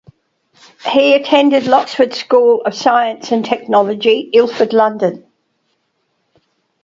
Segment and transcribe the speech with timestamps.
[0.89, 5.27] He attended Loxford School of Science and Technology, Ilford, London.